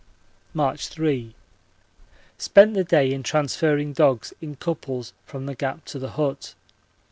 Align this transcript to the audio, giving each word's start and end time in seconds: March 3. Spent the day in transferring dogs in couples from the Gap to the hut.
March 0.55 0.87
3. 0.87 1.35
Spent 2.39 2.73
the 2.73 2.83
day 2.83 3.13
in 3.13 3.21
transferring 3.21 3.93
dogs 3.93 4.33
in 4.41 4.55
couples 4.55 5.13
from 5.27 5.45
the 5.45 5.53
Gap 5.53 5.85
to 5.85 5.99
the 5.99 6.09
hut. 6.13 6.55